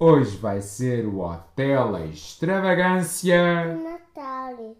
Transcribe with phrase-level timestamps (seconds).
[0.00, 3.74] Hoje vai ser o Hotel Extravagância.
[3.74, 4.76] Natal.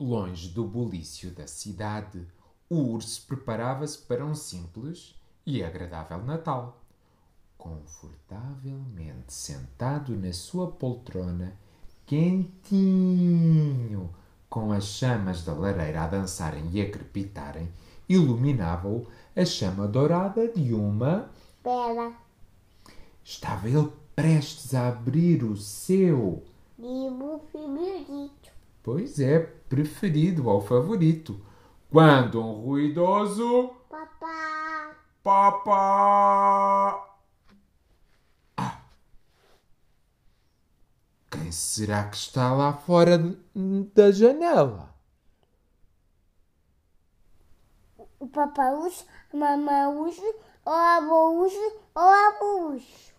[0.00, 2.26] Longe do bulício da cidade,
[2.70, 5.14] o urso preparava-se para um simples
[5.44, 6.79] e agradável Natal.
[7.60, 11.52] Confortavelmente sentado na sua poltrona,
[12.06, 12.48] quentinho,
[14.48, 17.68] com as chamas da lareira a dançarem e a crepitarem,
[18.08, 19.06] iluminava-o
[19.36, 21.30] a chama dourada de uma.
[21.62, 22.14] Bela.
[23.22, 26.42] Estava ele prestes a abrir o seu.
[26.78, 28.50] Livro favorito.
[28.82, 31.38] Pois é, preferido ao favorito.
[31.90, 33.72] Quando um ruidoso.
[33.90, 34.96] Papá.
[35.22, 37.09] Papá!
[41.50, 43.18] Quem será que está lá fora
[43.92, 44.94] da janela?
[48.20, 50.22] O papá urso, a mamãe urso,
[50.64, 53.12] o avô urso, o avô urso.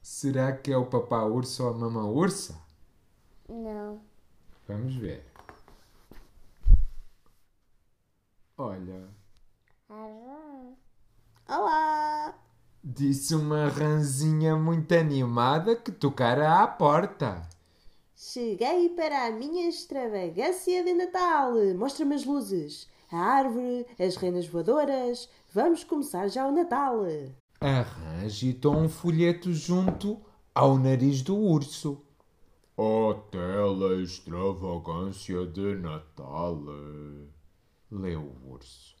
[0.00, 2.56] Será que é o papá urso ou a mamã ursa?
[3.48, 4.00] Não.
[4.68, 5.26] Vamos ver.
[8.56, 9.08] Olha,
[9.88, 10.76] Arã.
[11.48, 12.17] Olá!
[12.82, 17.48] Disse uma ranzinha muito animada que tocara à porta.
[18.16, 21.52] Cheguei para a minha extravagância de Natal.
[21.76, 25.28] Mostra-me as luzes, a árvore, as renas voadoras.
[25.52, 27.04] Vamos começar já o Natal.
[27.60, 30.20] A rã agitou um folheto junto
[30.54, 32.02] ao nariz do urso.
[32.76, 36.60] Hotel Extravagância de Natal.
[37.90, 38.96] Leu o urso.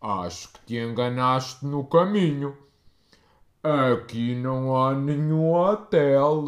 [0.00, 2.56] Acho que te enganaste no caminho.
[3.62, 6.44] Aqui não há nenhum hotel.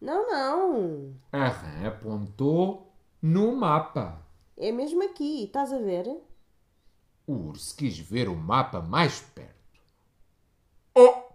[0.00, 1.14] Não, não.
[1.32, 4.22] A rã apontou no mapa.
[4.56, 6.06] É mesmo aqui, estás a ver?
[7.26, 9.80] O urso quis ver o mapa mais perto.
[10.94, 11.28] Oh!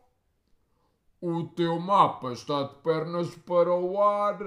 [1.19, 4.37] O teu mapa está de pernas para o ar.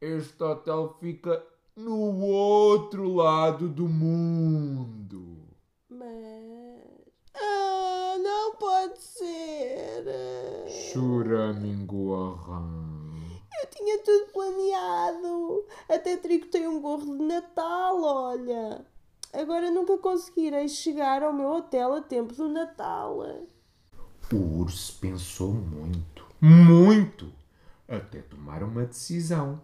[0.00, 5.48] Este hotel fica no outro lado do mundo.
[5.88, 6.10] Mas.
[7.34, 10.04] Ah, não pode ser!
[10.92, 12.90] Choramingou a rã.
[13.62, 15.64] Eu tinha tudo planeado.
[15.88, 18.84] Até tricotei um gorro de Natal, olha.
[19.32, 23.18] Agora nunca conseguirei chegar ao meu hotel a tempo do Natal.
[24.32, 27.32] O urso pensou muito, muito,
[27.88, 29.60] até tomar uma decisão.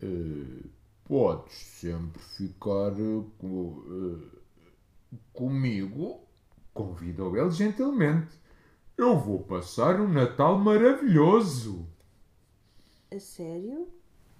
[0.00, 0.64] Eh,
[1.04, 2.92] podes sempre ficar
[3.38, 6.20] co- eh, comigo,
[6.78, 8.38] convidou ele gentilmente.
[8.96, 11.88] Eu vou passar um Natal maravilhoso,
[13.10, 13.88] A sério?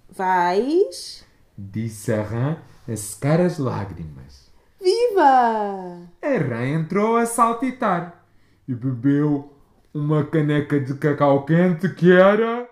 [0.09, 1.25] Vais?
[1.57, 2.57] disse a rã
[2.87, 4.51] a secar as lágrimas.
[4.81, 6.09] Viva!
[6.21, 8.25] A rã entrou a saltitar
[8.67, 9.53] e bebeu
[9.93, 12.69] uma caneca de cacau quente que era.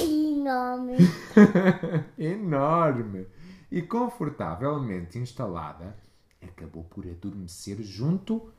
[0.00, 0.96] Enorme.
[2.18, 3.26] enorme
[3.70, 5.96] e confortavelmente instalada,
[6.42, 8.52] acabou por adormecer junto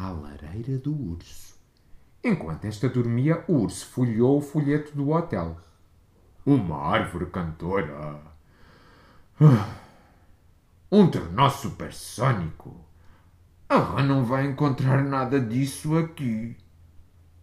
[0.00, 1.54] à lareira do urso.
[2.24, 5.58] Enquanto esta dormia, o urso folheou o folheto do hotel.
[6.44, 8.22] Uma árvore cantora.
[9.38, 9.76] Ah,
[10.90, 12.74] Um trenó supersônico.
[13.68, 16.56] A rã não vai encontrar nada disso aqui.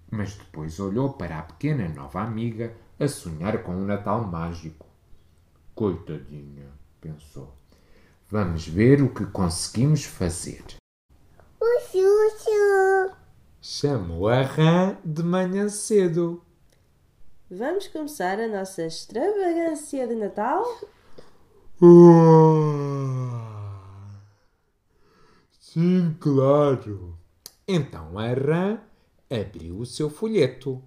[0.09, 4.88] Mas depois olhou para a pequena nova amiga a sonhar com um Natal mágico.
[5.75, 6.66] Coitadinha,
[7.00, 7.56] pensou.
[8.31, 10.63] Vamos ver o que conseguimos fazer.
[11.67, 13.11] O Xuxu.
[13.59, 16.41] Chamou a rã de manhã cedo.
[17.51, 20.63] Vamos começar a nossa extravagância de Natal?
[21.81, 23.41] Ah,
[25.59, 27.17] Sim, claro.
[27.67, 28.79] Então a rã
[29.29, 30.81] abriu o seu folheto.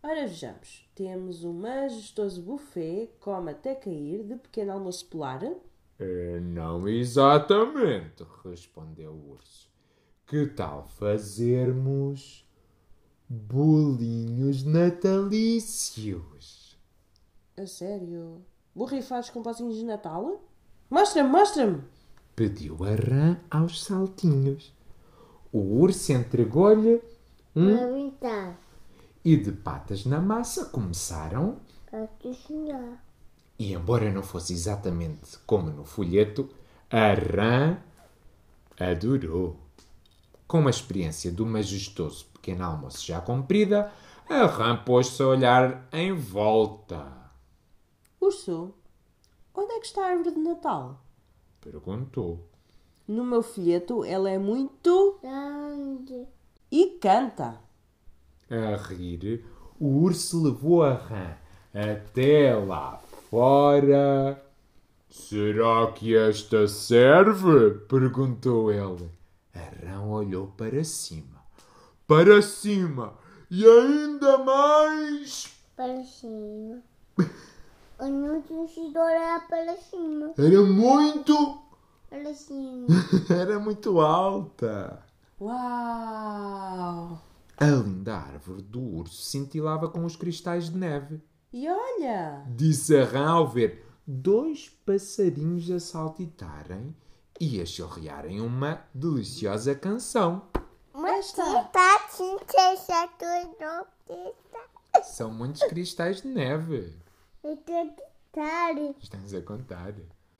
[0.00, 0.88] Ora, vejamos.
[0.94, 5.42] Temos um majestoso buffet, come até cair, de pequeno almoço polar.
[5.98, 9.74] É, não exatamente, respondeu o urso.
[10.26, 12.44] Que tal fazermos
[13.28, 16.76] bolinhos natalícios?
[17.56, 18.44] A sério?
[18.74, 20.42] Borrifados com pozinhos de Natal?
[20.90, 21.80] Mostra-me, mostra-me!
[22.34, 24.74] Pediu a rã aos saltinhos.
[25.52, 27.00] O urso entregou-lhe
[27.54, 28.12] um
[29.24, 31.60] e de patas na massa começaram.
[31.88, 33.00] Para cozinhar.
[33.56, 36.50] E embora não fosse exatamente como no folheto,
[36.90, 37.78] a rã
[38.78, 39.65] adorou.
[40.46, 43.92] Com a experiência do majestoso pequeno almoço já cumprida,
[44.28, 47.06] A rã pôs-se a olhar em volta.
[48.20, 48.74] Urso,
[49.54, 51.00] onde é que está a árvore de Natal?
[51.60, 52.44] Perguntou.
[53.06, 55.18] No meu folheto ela é muito.
[55.22, 56.26] Grande.
[56.72, 57.60] e canta.
[58.50, 59.44] A rir,
[59.78, 61.36] o urso levou a rã
[61.72, 62.98] até lá
[63.30, 64.42] fora.
[65.08, 67.78] Será que esta serve?
[67.88, 69.08] perguntou ele.
[69.56, 71.42] A rã olhou para cima.
[72.06, 73.14] Para cima!
[73.50, 75.50] E ainda mais!
[75.74, 76.82] Para cima.
[77.98, 80.34] Eu não preciso olhar para cima.
[80.36, 81.62] Era muito.
[82.10, 82.86] Para cima.
[83.30, 85.02] Era muito alta.
[85.40, 87.18] Uau!
[87.56, 91.22] A linda árvore do urso cintilava com os cristais de neve.
[91.50, 92.44] E olha!
[92.54, 96.94] Disse a rã ao ver dois passarinhos a saltitarem
[97.40, 100.42] e a chorrearem uma deliciosa canção.
[100.92, 101.68] Mas tá
[102.16, 102.44] tudo.
[105.02, 106.94] São muitos cristais de neve.
[109.02, 109.94] Estás a contar.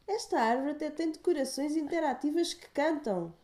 [0.08, 3.34] Esta árvore até tem decorações interativas que cantam.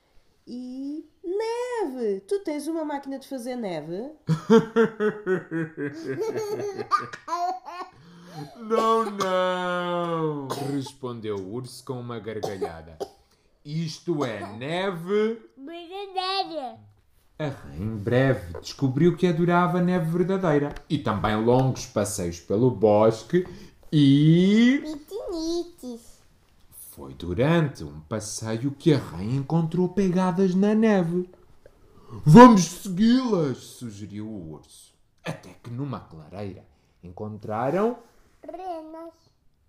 [0.46, 2.20] E neve!
[2.20, 4.10] Tu tens uma máquina de fazer neve?
[8.56, 10.49] Não, não!
[10.49, 12.96] Respondeu o urso com uma gargalhada.
[13.64, 15.41] Isto é neve.
[15.56, 16.79] Brincadeira.
[17.38, 23.47] A rã em breve descobriu que adorava neve verdadeira e também longos passeios pelo bosque
[23.91, 26.20] e Pitinites.
[26.91, 31.29] foi durante um passeio que a rã encontrou pegadas na neve.
[32.25, 34.93] Vamos segui-las, sugeriu o urso.
[35.25, 36.64] Até que numa clareira
[37.03, 37.97] encontraram
[38.43, 39.14] Renas.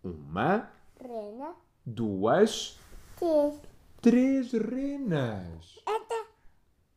[0.04, 0.69] uma,
[1.00, 1.54] Rena.
[1.86, 2.78] duas,
[3.18, 3.56] Três.
[4.04, 5.80] Três renas.
[5.88, 6.14] Esta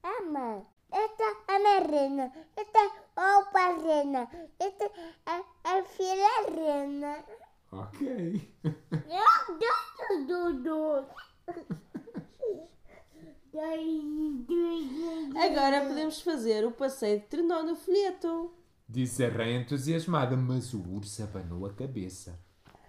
[0.03, 0.67] é a mãe.
[0.91, 2.33] Esta é a minha rena.
[2.57, 4.29] Esta é a opa rena.
[4.59, 4.85] Esta
[5.25, 7.25] é a filha rena.
[7.71, 8.55] Ok.
[8.65, 11.07] Eu gosto do Dudu.
[15.37, 18.53] Agora podemos fazer o passeio de trenó no folheto.
[18.89, 22.37] Disse a rã entusiasmada, mas o urso abanou a cabeça.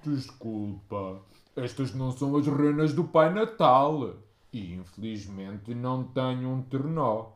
[0.04, 1.24] Desculpa,
[1.57, 4.15] estas não são as renas do Pai Natal.
[4.54, 7.31] E infelizmente não tenho um ternó.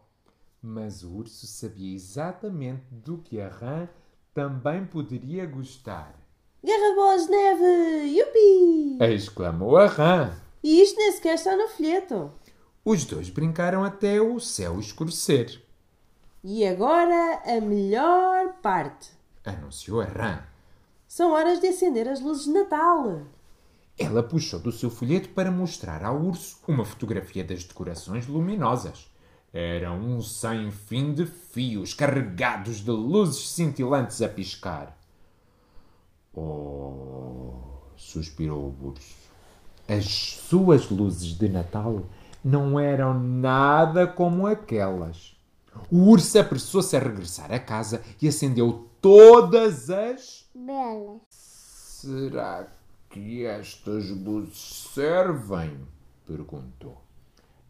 [0.61, 3.89] Mas o urso sabia exatamente do que a rã
[4.33, 6.15] também poderia gostar.
[6.63, 8.19] De neve!
[8.19, 9.03] Yupi!
[9.03, 10.31] Exclamou a rã.
[10.63, 12.31] E isto nem sequer está no folheto.
[12.85, 15.63] Os dois brincaram até o céu escurecer.
[16.43, 19.09] E agora a melhor parte.
[19.43, 20.43] Anunciou a rã.
[21.07, 23.21] São horas de acender as luzes de Natal.
[24.01, 29.09] Ela puxou do seu folheto para mostrar ao urso uma fotografia das decorações luminosas.
[29.53, 34.97] Era um sem fim de fios carregados de luzes cintilantes a piscar.
[36.33, 37.53] Oh,
[37.95, 39.15] suspirou o urso.
[39.87, 42.05] As suas luzes de Natal
[42.43, 45.35] não eram nada como aquelas.
[45.91, 51.21] O urso apressou-se a regressar a casa e acendeu todas as Bela.
[51.29, 52.67] Será
[53.11, 55.77] que estas luzes servem?
[56.25, 57.01] perguntou.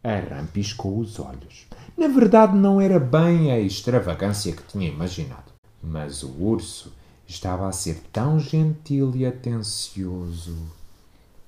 [0.02, 1.66] A rã piscou os olhos.
[1.96, 5.52] Na verdade, não era bem a extravagância que tinha imaginado.
[5.82, 6.92] Mas o urso
[7.26, 10.56] estava a ser tão gentil e atencioso.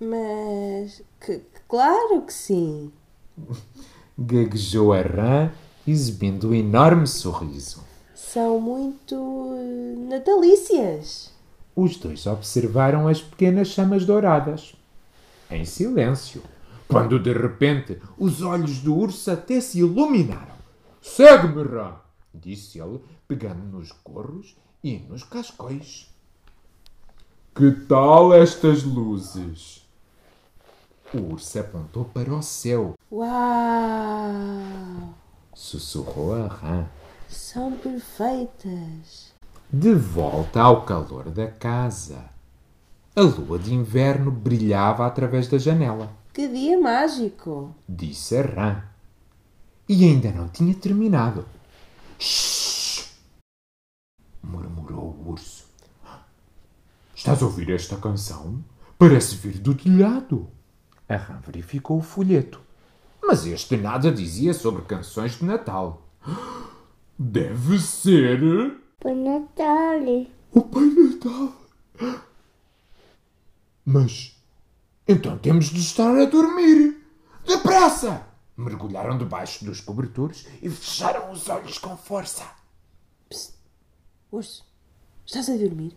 [0.00, 1.02] Mas.
[1.20, 2.92] Que, claro que sim.
[4.18, 5.52] Gaguejou a rã,
[5.86, 7.82] exibindo um enorme sorriso.
[8.14, 9.16] São muito.
[10.08, 11.33] natalícias.
[11.76, 14.74] Os dois observaram as pequenas chamas douradas.
[15.50, 16.42] Em silêncio.
[16.86, 20.54] Quando de repente os olhos do urso até se iluminaram.
[21.00, 21.96] Segue-me, Rã!
[22.32, 26.10] disse ele, pegando nos gorros e nos cascóis.
[27.54, 29.82] Que tal estas luzes?
[31.12, 32.94] O urso apontou para o céu.
[33.10, 35.14] Uau!
[35.54, 36.88] Sussurrou a rã.
[37.28, 39.33] São perfeitas.
[39.76, 42.30] De volta ao calor da casa.
[43.16, 46.12] A lua de inverno brilhava através da janela.
[46.32, 47.74] Que dia mágico!
[47.88, 48.84] disse a rã.
[49.88, 51.44] E ainda não tinha terminado.
[52.20, 53.08] Shhh!
[54.40, 55.66] murmurou o urso.
[57.12, 58.64] Estás a ouvir esta canção?
[58.96, 60.48] Parece vir do telhado.
[61.08, 62.60] A rã verificou o folheto.
[63.20, 66.06] Mas este nada dizia sobre canções de Natal.
[67.18, 70.00] Deve ser Por Natal.
[70.52, 71.52] o Pai Natal.
[73.84, 74.36] Mas
[75.06, 77.02] então temos de estar a dormir.
[77.46, 78.26] Depressa!
[78.56, 82.44] Mergulharam debaixo dos cobertores e fecharam os olhos com força.
[84.30, 84.64] Urso,
[85.26, 85.96] estás a dormir?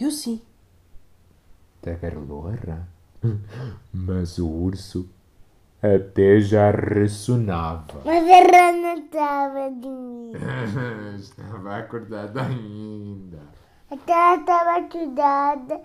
[0.00, 0.40] Eu sim.
[1.80, 2.88] Tagarelou a rã.
[3.92, 5.08] Mas o urso
[5.82, 8.02] até já ressonava.
[8.04, 10.36] Mas a não estava a dormir.
[11.18, 13.38] Estava acordada ainda.
[13.90, 15.80] Até ela estava acordada.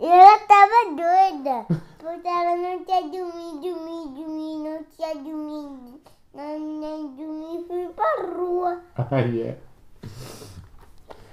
[0.00, 1.66] E ela estava doida.
[1.98, 6.00] Porque ela não tinha dormido, dormido, dormido, não tinha dormido.
[6.34, 8.80] Não, nem dormi, fui pra rua.
[8.96, 9.56] Ah, é?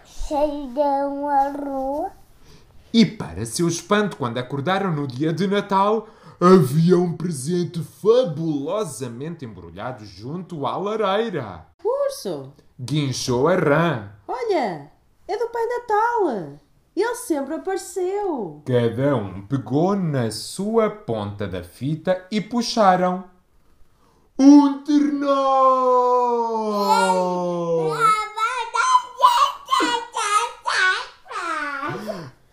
[0.05, 2.11] Saí de uma rua.
[2.93, 6.07] E para seu espanto, quando acordaram no dia de Natal,
[6.41, 11.67] havia um presente fabulosamente embrulhado junto à lareira.
[11.83, 14.09] Urso, Guinchou a rã.
[14.27, 14.91] olha,
[15.27, 16.57] é do Pai Natal.
[16.95, 18.63] Ele sempre apareceu.
[18.65, 23.23] Cada um pegou na sua ponta da fita e puxaram.
[24.37, 25.31] Um ternão!